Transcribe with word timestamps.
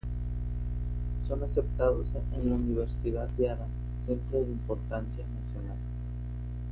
Son 1.27 1.43
aceptados 1.43 2.07
en 2.33 2.49
la 2.49 2.55
Universidad 2.55 3.27
de 3.37 3.51
Adams, 3.51 3.69
centro 4.07 4.39
de 4.43 4.49
importancia 4.49 5.23
nacional. 5.27 5.77